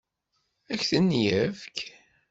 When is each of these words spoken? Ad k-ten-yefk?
Ad 0.71 0.77
k-ten-yefk? 0.79 1.77